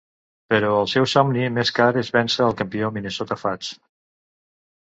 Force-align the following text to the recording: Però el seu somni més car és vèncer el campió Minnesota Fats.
Però 0.53 0.69
el 0.77 0.87
seu 0.93 1.05
somni 1.11 1.51
més 1.59 1.71
car 1.81 1.87
és 2.03 2.11
vèncer 2.17 2.47
el 2.47 2.57
campió 2.63 2.91
Minnesota 2.97 3.41
Fats. 3.45 3.73